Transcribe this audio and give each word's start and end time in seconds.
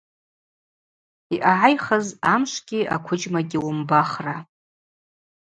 Йъагӏайхыз– 1.35 2.07
амшвгьи 2.33 2.89
аквыджьмагьи 2.95 3.57
уымбахра. 3.65 4.37